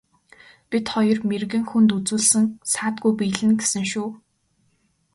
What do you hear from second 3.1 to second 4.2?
биелнэ гэсэн шүү.